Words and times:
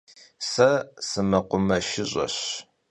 Se 0.49 0.69
sımekhumeşşış'eş. 1.07 2.37